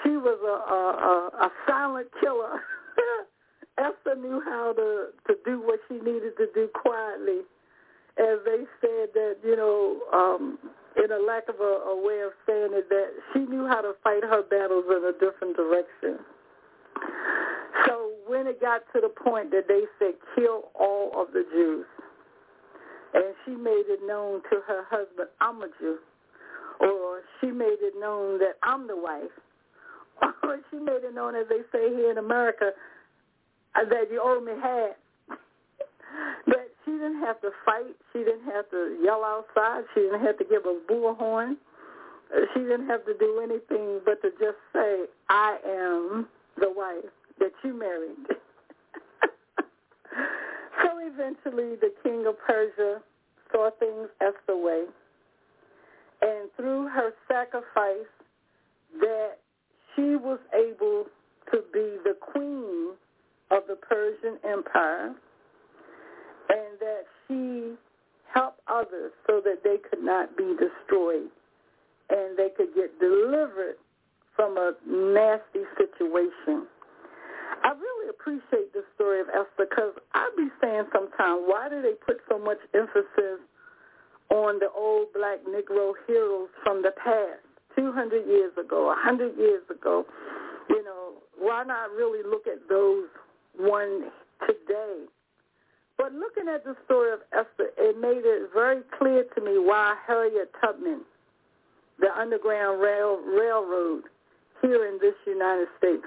[0.03, 2.61] She was a, a, a, a silent killer.
[3.79, 7.41] Esther knew how to to do what she needed to do quietly,
[8.19, 10.59] as they said that you know, um,
[10.97, 13.93] in a lack of a, a way of saying it, that she knew how to
[14.03, 16.19] fight her battles in a different direction.
[17.87, 21.87] So when it got to the point that they said kill all of the Jews,
[23.15, 25.99] and she made it known to her husband, I'm a Jew,
[26.81, 29.33] or she made it known that I'm the wife,
[30.43, 32.71] or she made it known, as they say here in America,
[33.85, 34.97] that you owe me half.
[36.47, 37.95] but she didn't have to fight.
[38.13, 39.85] She didn't have to yell outside.
[39.95, 41.57] She didn't have to give a bullhorn.
[42.55, 47.05] She didn't have to do anything but to just say, I am the wife
[47.39, 48.17] that you married.
[50.83, 53.01] so eventually the king of Persia
[53.53, 54.85] saw things Esther way.
[56.23, 58.09] And through her sacrifice
[59.01, 59.39] that
[59.95, 61.05] she was able
[61.53, 62.86] to be the queen
[63.51, 65.15] of the Persian Empire
[66.49, 67.75] and that she
[68.33, 71.29] helped others so that they could not be destroyed
[72.11, 73.77] and they could get delivered
[74.35, 76.67] from a nasty situation.
[77.65, 81.95] I really appreciate the story of Esther because I be saying sometimes, why do they
[82.07, 83.41] put so much emphasis
[84.31, 87.43] on the old black Negro heroes from the past,
[87.77, 90.05] 200 years ago, 100 years ago?
[90.69, 93.07] You know, why not really look at those
[93.59, 94.11] one
[94.47, 95.05] today.
[95.97, 99.97] But looking at the story of Esther, it made it very clear to me why
[100.07, 101.01] Harriet Tubman,
[101.99, 104.05] the Underground Rail, Railroad
[104.61, 106.05] here in this United States,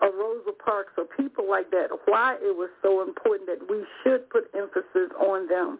[0.00, 4.28] or Rosa Parks, or people like that, why it was so important that we should
[4.30, 5.78] put emphasis on them.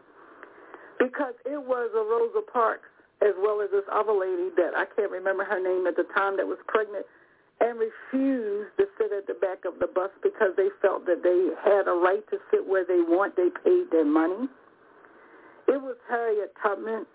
[0.98, 2.86] Because it was a Rosa Parks,
[3.22, 6.36] as well as this other lady that I can't remember her name at the time
[6.36, 7.07] that was pregnant
[7.61, 11.50] and refused to sit at the back of the bus because they felt that they
[11.62, 13.36] had a right to sit where they want.
[13.36, 14.48] They paid their money.
[15.68, 17.07] It was Harriet Tubman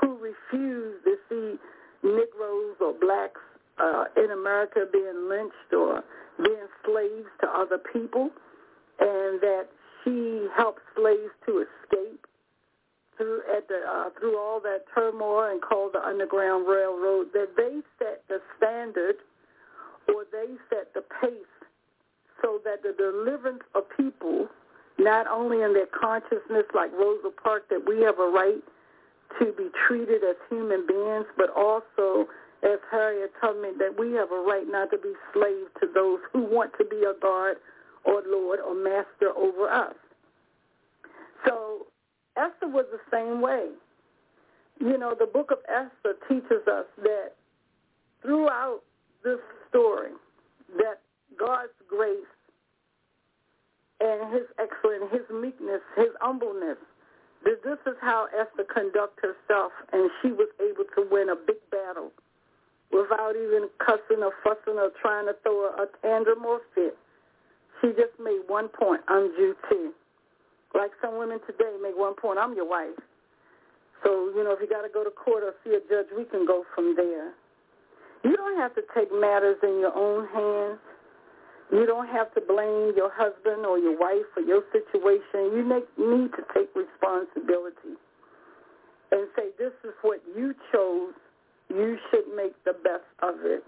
[0.00, 1.58] who refused to see
[2.02, 3.40] Negroes or blacks
[3.78, 6.02] uh, in America being lynched or
[6.42, 8.30] being slaves to other people,
[9.00, 9.66] and that
[10.02, 12.26] she helped slaves to escape
[13.16, 17.28] through at the uh, through all that turmoil and called the Underground Railroad.
[17.34, 19.16] That they set the standard
[20.14, 21.54] or they set the pace
[22.42, 24.48] so that the deliverance of people,
[24.98, 28.62] not only in their consciousness like Rosa Parks, that we have a right
[29.38, 32.26] to be treated as human beings, but also
[32.62, 36.42] as Harriet Tubman, that we have a right not to be slaves to those who
[36.42, 37.56] want to be a God
[38.04, 39.94] or lord or master over us.
[41.46, 41.86] So
[42.36, 43.68] Esther was the same way.
[44.80, 47.32] You know, the book of Esther teaches us that
[48.22, 48.80] throughout
[49.22, 49.38] this
[49.70, 50.10] story
[50.76, 51.00] that
[51.38, 52.28] God's grace
[54.00, 56.78] and his excellence, his meekness, his humbleness,
[57.44, 61.60] that this is how Esther conducted herself, and she was able to win a big
[61.70, 62.12] battle
[62.92, 66.96] without even cussing or fussing or trying to throw a, a tantrum or fit.
[67.80, 69.92] she just made one point, I'm too.
[70.74, 72.98] Like some women today make one point, I'm your wife.
[74.04, 76.24] So, you know, if you got to go to court or see a judge, we
[76.24, 77.32] can go from there.
[78.22, 80.80] You don't have to take matters in your own hands.
[81.72, 85.54] You don't have to blame your husband or your wife for your situation.
[85.54, 85.62] You
[85.96, 87.96] need to take responsibility
[89.12, 91.14] and say, this is what you chose.
[91.68, 93.62] You should make the best of it.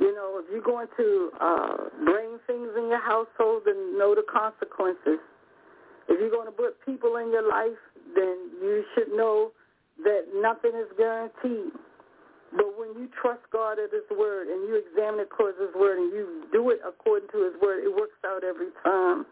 [0.00, 4.24] You know, if you're going to uh, bring things in your household, then know the
[4.30, 5.18] consequences.
[6.08, 7.78] If you're going to put people in your life,
[8.14, 9.52] then you should know
[10.04, 11.72] that nothing is guaranteed.
[12.52, 15.74] But when you trust God at His word and you examine it according to His
[15.76, 19.26] word and you do it according to His word, it works out every time.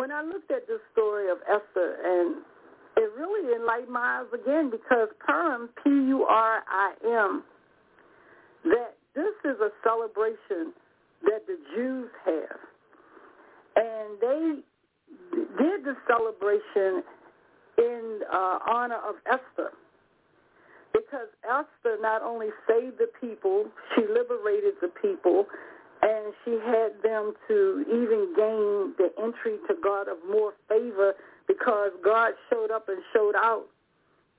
[0.00, 2.42] When I looked at this story of Esther, and
[2.96, 7.44] it really enlightened my eyes again because Purim, P-U-R-I-M,
[8.64, 10.72] that this is a celebration
[11.24, 12.60] that the Jews have.
[13.76, 14.54] And they
[15.58, 17.02] did the celebration
[17.78, 19.70] in uh, honor of Esther
[20.94, 25.46] because Esther not only saved the people, she liberated the people,
[26.02, 31.14] and she had them to even gain the entry to God of more favor
[31.48, 33.64] because God showed up and showed out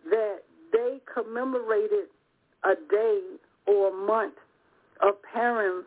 [0.10, 0.40] that
[0.72, 2.08] they commemorated
[2.64, 3.22] a day
[3.68, 4.36] or a month
[5.02, 5.86] of Purim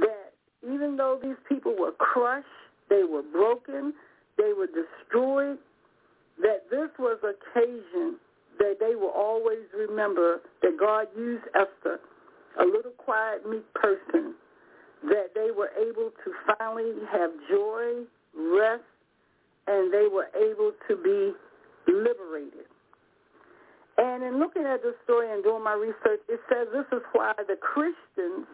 [0.00, 0.32] that
[0.64, 2.46] even though these people were crushed,
[2.88, 3.92] they were broken,
[4.36, 5.58] they were destroyed,
[6.40, 8.16] that this was occasion
[8.58, 12.00] that they will always remember that God used Esther,
[12.60, 14.34] a little quiet, meek person,
[15.04, 18.82] that they were able to finally have joy, rest,
[19.66, 21.32] and they were able to be
[21.90, 22.66] liberated.
[23.98, 27.32] And in looking at this story and doing my research, it says this is why
[27.46, 28.46] the Christians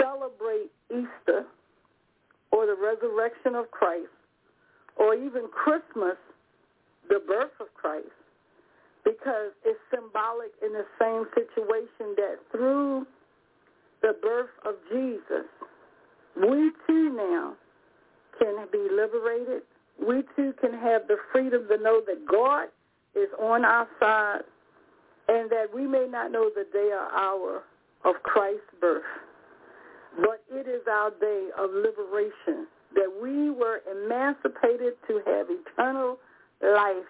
[0.00, 1.46] celebrate Easter
[2.50, 4.10] or the resurrection of Christ
[4.96, 6.16] or even Christmas,
[7.08, 8.08] the birth of Christ,
[9.06, 13.06] because it's symbolic in the same situation that through
[14.02, 15.46] the birth of Jesus,
[16.36, 17.54] we too now
[18.40, 19.62] can be liberated.
[20.04, 22.66] We too can have the freedom to know that God
[23.14, 24.42] is on our side
[25.28, 27.62] and that we may not know the day or hour
[28.04, 29.02] of Christ's birth,
[30.16, 36.18] but it is our day of liberation, that we were emancipated to have eternal
[36.60, 37.06] life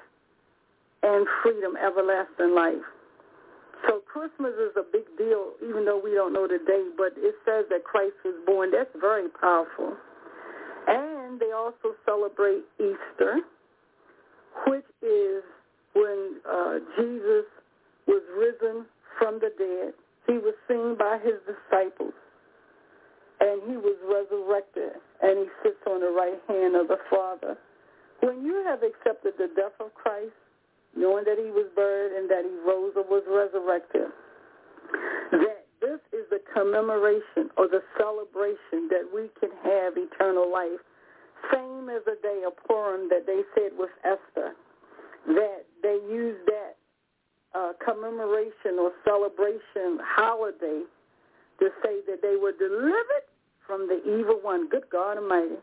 [1.02, 2.84] and freedom, everlasting life.
[3.86, 7.34] So Christmas is a big deal, even though we don't know the date, but it
[7.44, 8.70] says that Christ was born.
[8.70, 9.94] That's very powerful.
[10.88, 13.40] And they also celebrate Easter,
[14.66, 15.42] which is
[15.92, 17.44] when uh, Jesus
[18.06, 18.86] was risen
[19.18, 19.92] from the dead.
[20.26, 22.14] He was seen by his disciples,
[23.40, 27.56] and he was resurrected, and he sits on the right hand of the Father.
[28.20, 30.32] When you have accepted the death of Christ,
[30.96, 34.08] knowing that he was buried and that he rose or was resurrected,
[35.32, 40.80] that this is the commemoration or the celebration that we can have eternal life.
[41.52, 44.56] Same as the day of Purim that they said was Esther,
[45.28, 46.76] that they used that
[47.54, 50.82] uh, commemoration or celebration holiday
[51.60, 53.28] to say that they were delivered
[53.66, 54.68] from the evil one.
[54.68, 55.56] Good God Almighty.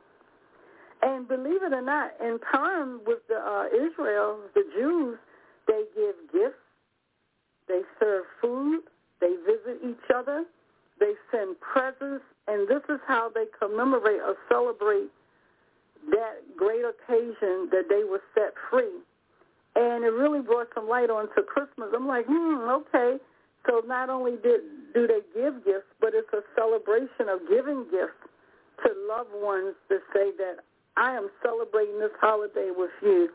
[1.03, 5.17] And believe it or not, in Purim with the uh, Israel, the Jews,
[5.67, 6.55] they give gifts,
[7.67, 8.81] they serve food,
[9.19, 10.45] they visit each other,
[11.01, 15.09] they send presents, and this is how they commemorate or celebrate
[16.11, 19.03] that great occasion that they were set free.
[19.75, 21.89] And it really brought some light onto Christmas.
[21.93, 23.17] I'm like, hmm, okay.
[23.67, 24.61] So not only did
[24.93, 28.19] do they give gifts, but it's a celebration of giving gifts
[28.85, 30.63] to loved ones to say that
[30.97, 33.29] I am celebrating this holiday with you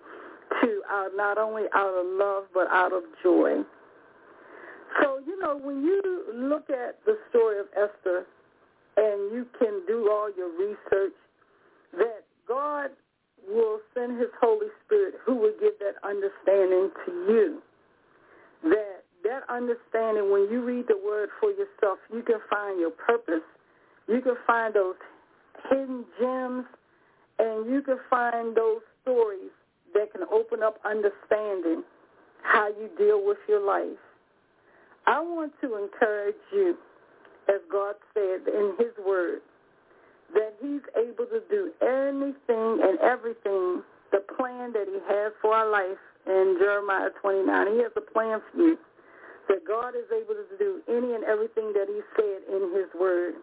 [0.62, 3.62] to uh, not only out of love but out of joy.
[5.02, 8.24] So, you know, when you look at the story of Esther
[8.96, 11.14] and you can do all your research,
[11.92, 12.90] that God
[13.46, 17.62] will send his Holy Spirit who will give that understanding to you.
[18.64, 23.44] That that understanding, when you read the word for yourself, you can find your purpose.
[24.08, 24.94] You can find those
[25.68, 26.64] hidden gems,
[27.38, 29.50] and you can find those stories
[29.94, 31.82] that can open up understanding
[32.42, 33.98] how you deal with your life.
[35.06, 36.76] I want to encourage you,
[37.48, 39.40] as God said in his word,
[40.34, 43.82] that he's able to do anything and everything,
[44.12, 47.66] the plan that he has for our life in Jeremiah 29.
[47.72, 48.78] He has a plan for you,
[49.48, 53.34] that God is able to do any and everything that he said in his word.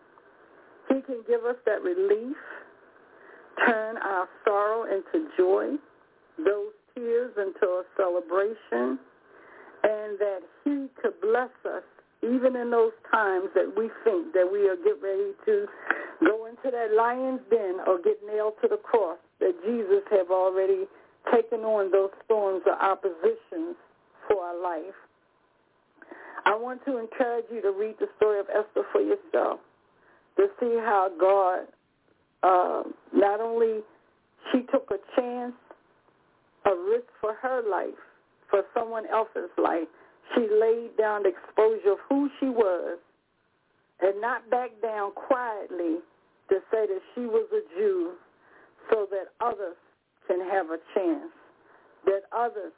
[0.90, 2.38] He can give us that relief,
[3.66, 5.76] turn our sorrow into joy,
[6.38, 9.00] those tears into a celebration,
[9.84, 11.84] and that he could bless us
[12.24, 15.68] even in those times that we think that we are getting ready to
[16.26, 20.86] go into that lion's den or get nailed to the cross, that Jesus have already
[21.32, 23.76] taken on those storms or oppositions
[24.28, 24.96] for our life.
[26.46, 29.60] I want to encourage you to read the story of Esther for yourself
[30.38, 31.68] to see how God
[32.46, 32.84] uh,
[33.14, 33.80] not only
[34.52, 35.54] she took a chance,
[36.66, 37.98] a risk for her life,
[38.50, 39.88] for someone else's life.
[40.34, 43.00] She laid down the exposure of who she was
[44.02, 45.98] and not back down quietly
[46.50, 48.14] to say that she was a Jew
[48.92, 49.78] so that others
[50.28, 51.32] can have a chance,
[52.06, 52.74] that others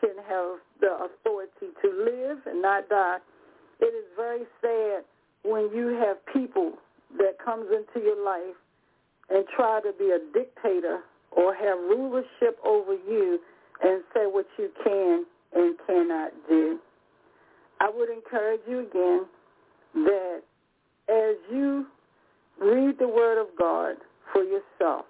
[0.00, 3.18] can have the authority to live and not die.
[3.80, 5.04] It is very sad
[5.44, 6.72] when you have people
[7.18, 8.56] that comes into your life
[9.30, 11.00] and try to be a dictator
[11.32, 13.38] or have rulership over you
[13.82, 15.24] and say what you can
[15.54, 16.78] and cannot do.
[17.80, 19.26] I would encourage you again
[19.94, 20.42] that
[21.08, 21.86] as you
[22.60, 23.96] read the Word of God
[24.32, 25.06] for yourself,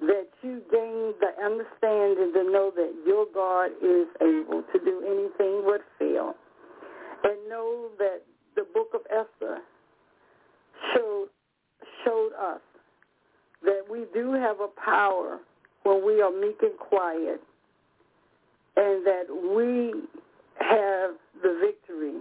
[0.00, 5.62] that you gain the understanding to know that your God is able to do anything
[5.66, 6.34] but fail.
[7.22, 8.22] And know that
[8.56, 9.58] the book of Esther
[10.94, 11.28] showed,
[12.04, 12.60] showed us
[13.90, 15.38] we do have a power
[15.82, 17.40] when we are meek and quiet
[18.76, 19.92] and that we
[20.60, 21.12] have
[21.42, 22.20] the victory.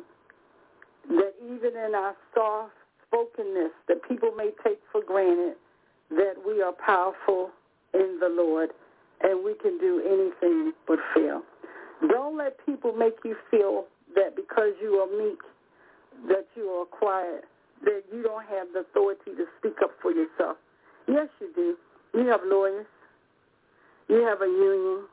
[1.09, 2.73] That even in our soft
[3.07, 5.55] spokenness that people may take for granted,
[6.11, 7.49] that we are powerful
[7.93, 8.69] in the Lord
[9.21, 11.41] and we can do anything but fail.
[12.07, 15.39] Don't let people make you feel that because you are meek,
[16.27, 17.43] that you are quiet,
[17.83, 20.57] that you don't have the authority to speak up for yourself.
[21.09, 21.75] Yes, you do.
[22.13, 22.85] You have lawyers.
[24.07, 25.05] You have a union.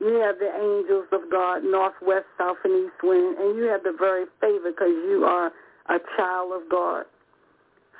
[0.00, 3.82] You have the angels of God, north, west, south, and east wind, and you have
[3.82, 5.50] the very favor because you are
[5.88, 7.04] a child of God.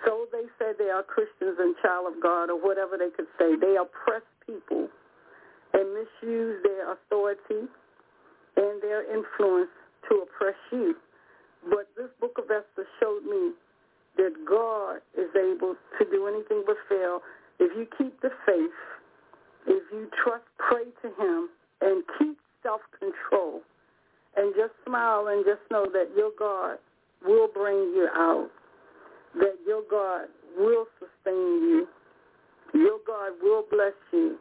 [0.04, 3.56] So they say they are Christians and child of God or whatever they could say.
[3.56, 4.88] They oppress people
[5.72, 7.64] and misuse their authority
[8.56, 9.70] and their influence
[10.10, 10.94] to oppress you.
[11.70, 13.52] But this book of Esther showed me
[14.16, 17.20] that God is able to do anything but fail.
[17.58, 18.70] If you keep the faith,
[19.66, 21.48] if you trust, pray to him,
[21.80, 23.60] and keep self-control,
[24.36, 26.78] and just smile and just know that your God
[27.24, 28.50] will bring you out,
[29.34, 31.88] that your God will sustain you,
[32.74, 34.38] your God will bless you,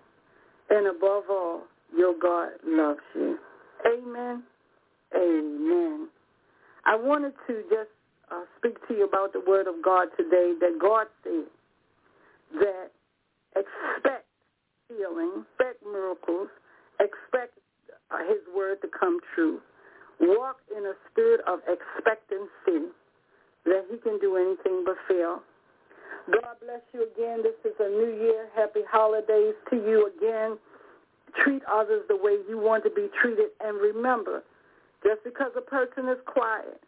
[0.70, 1.64] and above all,
[1.96, 3.38] your God loves you.
[3.86, 4.44] Amen.
[5.16, 6.08] Amen.
[6.86, 7.90] I wanted to just
[8.32, 11.46] uh, speak to you about the word of God today that God said
[12.60, 12.92] that
[13.56, 14.26] expect
[14.90, 16.48] healing, expect miracles,
[17.00, 17.58] expect
[18.12, 19.60] uh, his word to come true.
[20.20, 22.92] Walk in a spirit of expectancy
[23.66, 25.42] that he can do anything but fail.
[26.32, 27.44] God bless you again.
[27.44, 28.48] This is a new year.
[28.56, 30.58] Happy holidays to you again.
[31.44, 33.50] Treat others the way you want to be treated.
[33.60, 34.44] And remember,
[35.04, 36.82] just because a person is quiet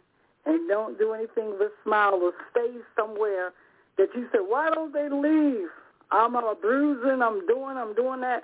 [0.47, 3.51] and don't do anything but smile or stay somewhere
[3.97, 5.67] that you say, why don't they leave?
[6.11, 8.43] I'm a bruising, I'm doing, I'm doing that.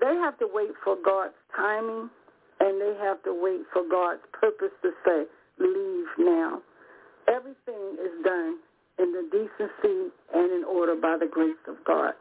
[0.00, 2.10] They have to wait for God's timing
[2.58, 5.24] and they have to wait for God's purpose to say,
[5.58, 6.60] leave now.
[7.28, 8.58] Everything is done
[8.98, 12.14] in the decency and in order by the grace of God.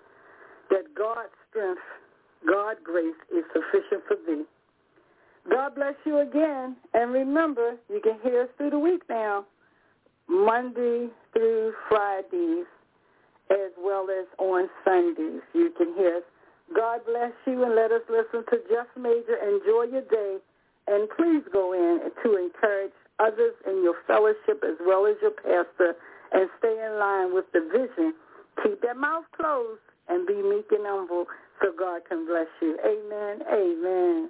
[0.69, 1.81] That God's strength,
[2.47, 4.43] God's grace is sufficient for thee.
[5.49, 6.75] God bless you again.
[6.93, 9.45] And remember, you can hear us through the week now,
[10.27, 12.65] Monday through Fridays,
[13.49, 15.41] as well as on Sundays.
[15.53, 16.23] You can hear us.
[16.75, 19.37] God bless you and let us listen to Jeff Major.
[19.41, 20.37] Enjoy your day.
[20.87, 25.95] And please go in to encourage others in your fellowship as well as your pastor
[26.31, 28.13] and stay in line with the vision.
[28.63, 31.25] Keep that mouth closed and be meek and humble
[31.61, 32.77] so God can bless you.
[32.85, 33.41] Amen.
[33.51, 34.29] Amen.